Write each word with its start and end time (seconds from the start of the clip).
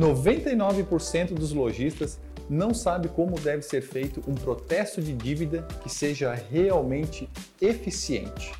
99% 0.00 1.34
dos 1.34 1.52
lojistas 1.52 2.18
não 2.48 2.72
sabe 2.72 3.08
como 3.08 3.38
deve 3.38 3.62
ser 3.62 3.82
feito 3.82 4.22
um 4.26 4.34
protesto 4.34 5.02
de 5.02 5.12
dívida 5.12 5.62
que 5.82 5.90
seja 5.90 6.32
realmente 6.32 7.28
eficiente. 7.60 8.50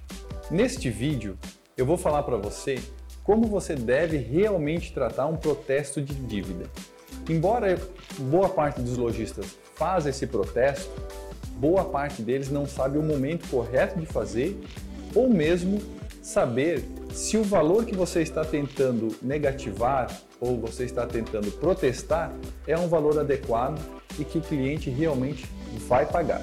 Neste 0.50 0.90
vídeo, 0.90 1.38
eu 1.78 1.86
vou 1.86 1.96
falar 1.96 2.24
para 2.24 2.36
você 2.36 2.78
como 3.24 3.46
você 3.46 3.74
deve 3.74 4.18
realmente 4.18 4.92
tratar 4.92 5.26
um 5.26 5.36
protesto 5.36 6.02
de 6.02 6.14
dívida. 6.14 6.66
Embora 7.28 7.80
boa 8.18 8.50
parte 8.50 8.82
dos 8.82 8.98
lojistas 8.98 9.56
faça 9.74 10.10
esse 10.10 10.26
protesto, 10.26 10.92
boa 11.56 11.84
parte 11.84 12.20
deles 12.20 12.50
não 12.50 12.66
sabe 12.66 12.98
o 12.98 13.02
momento 13.02 13.48
correto 13.48 13.98
de 13.98 14.04
fazer 14.04 14.60
ou 15.14 15.30
mesmo 15.30 15.80
saber 16.22 16.84
se 17.12 17.36
o 17.36 17.42
valor 17.42 17.84
que 17.84 17.94
você 17.94 18.22
está 18.22 18.44
tentando 18.44 19.08
negativar 19.20 20.08
ou 20.40 20.58
você 20.58 20.84
está 20.84 21.06
tentando 21.06 21.50
protestar 21.52 22.32
é 22.66 22.78
um 22.78 22.88
valor 22.88 23.18
adequado 23.18 23.80
e 24.18 24.24
que 24.24 24.38
o 24.38 24.40
cliente 24.40 24.90
realmente 24.90 25.46
vai 25.88 26.06
pagar. 26.06 26.42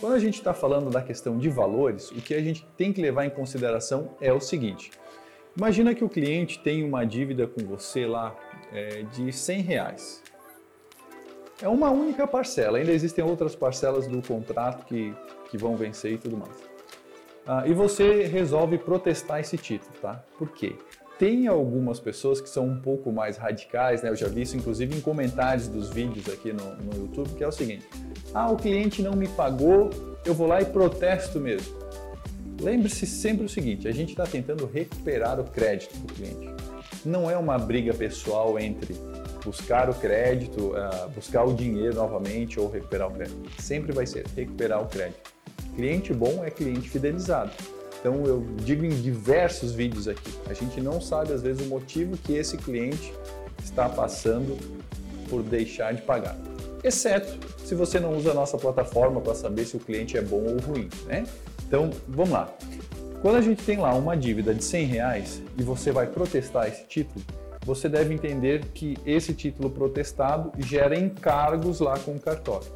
Quando 0.00 0.14
a 0.14 0.18
gente 0.18 0.34
está 0.34 0.52
falando 0.52 0.90
da 0.90 1.00
questão 1.00 1.38
de 1.38 1.48
valores, 1.48 2.10
o 2.10 2.16
que 2.16 2.34
a 2.34 2.40
gente 2.40 2.66
tem 2.76 2.92
que 2.92 3.00
levar 3.00 3.24
em 3.24 3.30
consideração 3.30 4.16
é 4.20 4.32
o 4.32 4.40
seguinte: 4.40 4.90
imagina 5.56 5.94
que 5.94 6.04
o 6.04 6.08
cliente 6.08 6.58
tem 6.58 6.82
uma 6.82 7.04
dívida 7.04 7.46
com 7.46 7.64
você 7.64 8.06
lá 8.06 8.34
é, 8.72 9.02
de 9.02 9.32
100 9.32 9.60
reais. 9.60 10.22
É 11.60 11.68
uma 11.68 11.90
única 11.90 12.26
parcela, 12.26 12.78
ainda 12.78 12.90
existem 12.90 13.24
outras 13.24 13.54
parcelas 13.54 14.08
do 14.08 14.20
contrato 14.20 14.84
que, 14.86 15.14
que 15.48 15.56
vão 15.56 15.76
vencer 15.76 16.14
e 16.14 16.18
tudo 16.18 16.36
mais. 16.36 16.71
Ah, 17.46 17.64
e 17.66 17.72
você 17.72 18.24
resolve 18.24 18.78
protestar 18.78 19.40
esse 19.40 19.58
título, 19.58 19.92
tá? 20.00 20.24
Por 20.38 20.50
quê? 20.50 20.76
Tem 21.18 21.46
algumas 21.46 22.00
pessoas 22.00 22.40
que 22.40 22.48
são 22.48 22.66
um 22.66 22.80
pouco 22.80 23.12
mais 23.12 23.36
radicais, 23.36 24.02
né? 24.02 24.10
Eu 24.10 24.16
já 24.16 24.28
vi 24.28 24.42
isso 24.42 24.56
inclusive 24.56 24.96
em 24.96 25.00
comentários 25.00 25.68
dos 25.68 25.90
vídeos 25.90 26.28
aqui 26.28 26.52
no, 26.52 26.76
no 26.76 27.02
YouTube, 27.02 27.30
que 27.36 27.44
é 27.44 27.48
o 27.48 27.52
seguinte: 27.52 27.86
ah, 28.32 28.50
o 28.50 28.56
cliente 28.56 29.02
não 29.02 29.12
me 29.12 29.28
pagou, 29.28 29.90
eu 30.24 30.34
vou 30.34 30.46
lá 30.46 30.60
e 30.60 30.64
protesto 30.64 31.38
mesmo. 31.38 31.76
Lembre-se 32.60 33.06
sempre 33.06 33.44
o 33.44 33.48
seguinte: 33.48 33.88
a 33.88 33.92
gente 33.92 34.10
está 34.10 34.24
tentando 34.24 34.66
recuperar 34.66 35.40
o 35.40 35.44
crédito 35.44 35.96
do 35.98 36.12
cliente. 36.12 36.48
Não 37.04 37.28
é 37.28 37.36
uma 37.36 37.58
briga 37.58 37.92
pessoal 37.92 38.58
entre 38.58 38.94
buscar 39.44 39.90
o 39.90 39.94
crédito, 39.94 40.68
uh, 40.68 41.08
buscar 41.10 41.44
o 41.44 41.52
dinheiro 41.52 41.96
novamente 41.96 42.60
ou 42.60 42.70
recuperar 42.70 43.08
o 43.08 43.12
crédito. 43.12 43.60
Sempre 43.60 43.92
vai 43.92 44.06
ser 44.06 44.24
recuperar 44.36 44.80
o 44.80 44.86
crédito. 44.86 45.32
Cliente 45.74 46.12
bom 46.12 46.44
é 46.44 46.50
cliente 46.50 46.88
fidelizado. 46.88 47.50
Então 48.00 48.24
eu 48.26 48.44
digo 48.64 48.84
em 48.84 48.90
diversos 48.90 49.72
vídeos 49.72 50.08
aqui, 50.08 50.30
a 50.48 50.52
gente 50.52 50.80
não 50.80 51.00
sabe 51.00 51.32
às 51.32 51.40
vezes 51.40 51.64
o 51.64 51.68
motivo 51.68 52.16
que 52.16 52.32
esse 52.32 52.56
cliente 52.56 53.12
está 53.62 53.88
passando 53.88 54.58
por 55.30 55.42
deixar 55.42 55.94
de 55.94 56.02
pagar. 56.02 56.36
Exceto 56.82 57.38
se 57.64 57.74
você 57.74 58.00
não 58.00 58.16
usa 58.16 58.32
a 58.32 58.34
nossa 58.34 58.58
plataforma 58.58 59.20
para 59.20 59.34
saber 59.34 59.64
se 59.64 59.76
o 59.76 59.80
cliente 59.80 60.18
é 60.18 60.20
bom 60.20 60.42
ou 60.44 60.58
ruim, 60.58 60.88
né? 61.06 61.24
Então, 61.66 61.90
vamos 62.08 62.32
lá. 62.32 62.52
Quando 63.22 63.36
a 63.36 63.40
gente 63.40 63.62
tem 63.64 63.78
lá 63.78 63.94
uma 63.94 64.16
dívida 64.16 64.52
de 64.52 64.64
100 64.64 64.86
reais 64.86 65.42
e 65.56 65.62
você 65.62 65.92
vai 65.92 66.08
protestar 66.08 66.66
esse 66.66 66.84
título, 66.86 67.24
você 67.64 67.88
deve 67.88 68.12
entender 68.12 68.64
que 68.74 68.98
esse 69.06 69.32
título 69.32 69.70
protestado 69.70 70.50
gera 70.58 70.98
encargos 70.98 71.78
lá 71.78 71.96
com 71.98 72.16
o 72.16 72.20
cartório. 72.20 72.66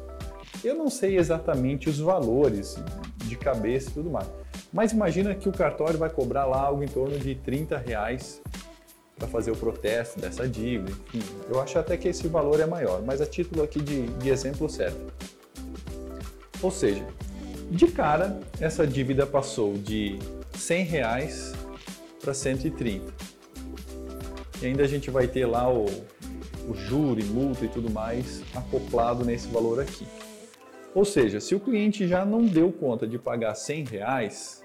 Eu 0.63 0.75
não 0.75 0.89
sei 0.89 1.17
exatamente 1.17 1.89
os 1.89 1.99
valores 1.99 2.77
de 3.25 3.35
cabeça 3.35 3.89
e 3.89 3.93
tudo 3.93 4.09
mais, 4.09 4.27
mas 4.71 4.91
imagina 4.91 5.35
que 5.35 5.47
o 5.47 5.51
cartório 5.51 5.97
vai 5.97 6.09
cobrar 6.09 6.45
lá 6.45 6.61
algo 6.61 6.83
em 6.83 6.87
torno 6.87 7.17
de 7.17 7.35
30 7.35 7.77
reais 7.77 8.41
para 9.17 9.27
fazer 9.27 9.51
o 9.51 9.55
protesto 9.55 10.19
dessa 10.19 10.47
dívida. 10.47 10.91
Enfim, 11.13 11.23
eu 11.49 11.59
acho 11.61 11.77
até 11.79 11.97
que 11.97 12.07
esse 12.07 12.27
valor 12.27 12.59
é 12.59 12.65
maior, 12.65 13.01
mas 13.03 13.21
a 13.21 13.25
título 13.25 13.63
aqui 13.63 13.81
de, 13.81 14.07
de 14.07 14.29
exemplo 14.29 14.69
serve. 14.69 14.99
Ou 16.61 16.71
seja, 16.71 17.05
de 17.69 17.87
cara, 17.87 18.39
essa 18.59 18.85
dívida 18.85 19.25
passou 19.25 19.73
de 19.73 20.17
100 20.55 20.83
reais 20.83 21.53
para 22.21 22.33
130. 22.33 23.05
E 24.61 24.65
ainda 24.65 24.83
a 24.83 24.87
gente 24.87 25.11
vai 25.11 25.27
ter 25.27 25.45
lá 25.45 25.71
o, 25.71 25.85
o 26.67 26.73
júri, 26.73 27.23
multa 27.23 27.65
e 27.65 27.67
tudo 27.67 27.91
mais 27.91 28.41
acoplado 28.55 29.23
nesse 29.23 29.47
valor 29.47 29.79
aqui. 29.79 30.07
Ou 30.93 31.05
seja, 31.05 31.39
se 31.39 31.53
o 31.53 31.59
cliente 31.59 32.07
já 32.07 32.25
não 32.25 32.45
deu 32.45 32.71
conta 32.71 33.07
de 33.07 33.19
pagar 33.19 33.55
100 33.55 33.85
reais, 33.85 34.63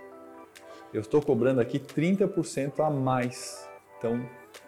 eu 0.93 1.00
estou 1.00 1.21
cobrando 1.22 1.60
aqui 1.60 1.78
30% 1.78 2.81
a 2.81 2.91
mais. 2.91 3.69
Então, 3.99 4.25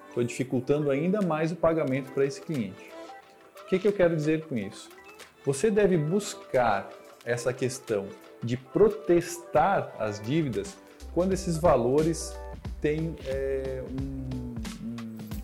estou 0.08 0.24
dificultando 0.24 0.90
ainda 0.90 1.20
mais 1.20 1.52
o 1.52 1.56
pagamento 1.56 2.12
para 2.12 2.24
esse 2.24 2.40
cliente. 2.40 2.90
O 3.62 3.66
que, 3.66 3.78
que 3.78 3.88
eu 3.88 3.92
quero 3.92 4.14
dizer 4.14 4.44
com 4.46 4.56
isso? 4.56 4.88
Você 5.44 5.70
deve 5.70 5.96
buscar 5.96 6.90
essa 7.24 7.52
questão 7.52 8.06
de 8.42 8.56
protestar 8.56 9.94
as 9.98 10.20
dívidas 10.20 10.76
quando 11.14 11.32
esses 11.32 11.56
valores 11.56 12.36
têm 12.80 13.16
é, 13.26 13.82
um, 13.82 14.54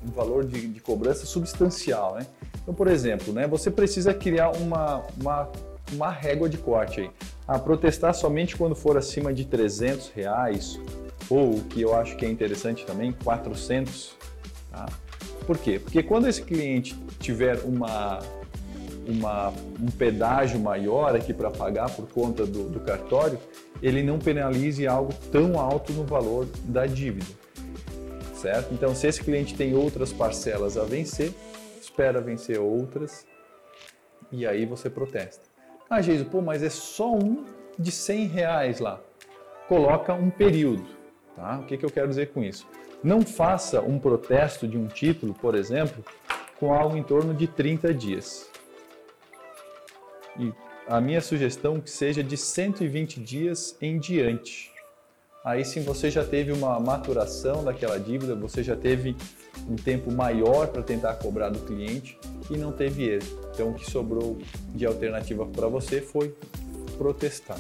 um, 0.07 0.11
valor 0.11 0.45
de, 0.45 0.69
de, 0.69 0.81
cobrança 0.81 1.25
substancial. 1.25 2.17
Né? 2.17 2.27
Então, 2.63 2.75
por 2.75 2.89
exemplo, 2.89 3.33
né, 3.33 3.47
você 3.47 3.71
precisa 3.71 4.13
criar 4.13 4.51
uma, 4.51 5.07
uma, 5.19 5.51
uma 5.93 6.11
régua 6.11 6.49
de 6.49 6.59
corte 6.59 7.01
aí 7.01 7.11
a 7.47 7.59
protestar 7.59 8.15
somente 8.15 8.57
quando 8.57 8.77
for 8.77 8.97
acima 8.97 9.33
de 9.33 9.45
300 9.45 10.11
reais 10.11 10.81
ou 11.29 11.57
o 11.57 11.65
que 11.65 11.81
eu 11.81 11.95
acho 11.95 12.17
que 12.17 12.25
é 12.25 12.29
interessante 12.29 12.85
também, 12.85 13.13
400. 13.25 14.17
Tá? 14.71 14.87
Por 15.47 15.59
quê? 15.59 15.79
Porque 15.79 16.03
quando 16.03 16.29
esse 16.29 16.43
cliente 16.43 16.97
tiver 17.19 17.59
uma, 17.65 18.21
uma, 19.07 19.49
um 19.81 19.91
pedágio 19.97 20.59
maior 20.61 21.15
aqui 21.15 21.33
para 21.33 21.51
pagar 21.51 21.91
por 21.91 22.09
conta 22.09 22.47
do, 22.47 22.69
do 22.69 22.81
cartório, 22.81 23.39
ele 23.83 24.03
não 24.03 24.19
penalize 24.19 24.87
algo 24.87 25.13
tão 25.33 25.59
alto 25.59 25.93
no 25.93 26.05
valor 26.05 26.47
da 26.65 26.87
dívida, 26.87 27.27
certo? 28.35 28.73
Então, 28.75 28.95
se 28.95 29.07
esse 29.07 29.23
cliente 29.23 29.55
tem 29.55 29.75
outras 29.75 30.13
parcelas 30.13 30.77
a 30.77 30.85
vencer, 30.85 31.33
espera 31.81 32.21
vencer 32.21 32.61
outras 32.61 33.27
e 34.31 34.47
aí 34.47 34.67
você 34.67 34.91
protesta. 34.91 35.51
Ah, 35.93 36.01
Jesus, 36.01 36.29
pô, 36.29 36.41
mas 36.41 36.63
é 36.63 36.71
só 36.71 37.13
um 37.13 37.45
de 37.77 37.91
100 37.91 38.27
reais 38.29 38.79
lá. 38.79 39.01
Coloca 39.67 40.15
um 40.15 40.31
período, 40.31 40.87
tá? 41.35 41.59
O 41.59 41.65
que, 41.65 41.77
que 41.77 41.85
eu 41.85 41.91
quero 41.91 42.07
dizer 42.07 42.29
com 42.29 42.45
isso? 42.45 42.65
Não 43.03 43.23
faça 43.23 43.81
um 43.81 43.99
protesto 43.99 44.69
de 44.69 44.79
um 44.79 44.87
título, 44.87 45.35
por 45.35 45.57
exemplo, 45.57 46.05
com 46.61 46.73
algo 46.73 46.97
em 46.97 47.03
torno 47.03 47.35
de 47.35 47.49
30 47.49 47.93
dias. 47.93 48.49
E 50.39 50.53
a 50.87 51.01
minha 51.01 51.21
sugestão 51.21 51.79
é 51.79 51.81
que 51.81 51.91
seja 51.91 52.23
de 52.23 52.37
120 52.37 53.19
dias 53.19 53.77
em 53.83 53.99
diante. 53.99 54.73
Aí 55.43 55.65
sim 55.65 55.83
você 55.83 56.11
já 56.11 56.23
teve 56.23 56.53
uma 56.53 56.79
maturação 56.79 57.65
daquela 57.65 57.99
dívida, 57.99 58.35
você 58.35 58.63
já 58.63 58.77
teve 58.77 59.17
um 59.69 59.75
tempo 59.75 60.13
maior 60.13 60.69
para 60.69 60.83
tentar 60.83 61.15
cobrar 61.15 61.49
do 61.49 61.61
cliente 61.61 62.19
e 62.51 62.59
não 62.59 62.73
teve 62.73 63.09
êxito. 63.09 63.49
Então, 63.55 63.71
o 63.71 63.75
que 63.75 63.91
sobrou 63.91 64.39
de 64.75 64.85
alternativa 64.85 65.47
para 65.47 65.67
você 65.67 66.01
foi 66.01 66.35
protestar. 66.99 67.59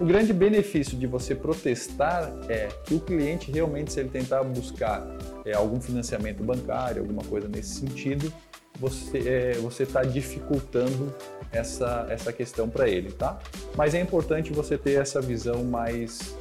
O 0.00 0.04
grande 0.04 0.32
benefício 0.32 0.98
de 0.98 1.06
você 1.06 1.34
protestar 1.34 2.32
é 2.48 2.68
que 2.84 2.94
o 2.94 3.00
cliente 3.00 3.50
realmente, 3.50 3.92
se 3.92 4.00
ele 4.00 4.10
tentar 4.10 4.42
buscar 4.42 5.06
é, 5.44 5.54
algum 5.54 5.80
financiamento 5.80 6.42
bancário, 6.42 7.02
alguma 7.02 7.22
coisa 7.22 7.48
nesse 7.48 7.80
sentido, 7.80 8.32
você 8.78 9.18
é, 9.26 9.82
está 9.82 10.02
dificultando 10.02 11.14
essa, 11.52 12.06
essa 12.10 12.32
questão 12.32 12.68
para 12.68 12.88
ele, 12.88 13.12
tá? 13.12 13.38
Mas 13.76 13.94
é 13.94 14.00
importante 14.00 14.52
você 14.52 14.76
ter 14.76 15.00
essa 15.00 15.20
visão 15.20 15.64
mais 15.64 16.36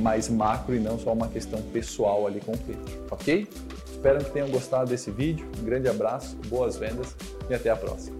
mais 0.00 0.28
macro 0.28 0.74
e 0.74 0.80
não 0.80 0.98
só 0.98 1.12
uma 1.12 1.28
questão 1.28 1.60
pessoal 1.72 2.26
ali 2.26 2.40
com 2.40 2.52
o 2.52 2.58
cliente, 2.58 2.98
ok? 3.10 3.48
Espero 3.90 4.24
que 4.24 4.30
tenham 4.30 4.48
gostado 4.50 4.90
desse 4.90 5.10
vídeo. 5.10 5.46
Um 5.58 5.64
grande 5.64 5.88
abraço, 5.88 6.36
boas 6.48 6.76
vendas 6.76 7.16
e 7.48 7.54
até 7.54 7.70
a 7.70 7.76
próxima. 7.76 8.16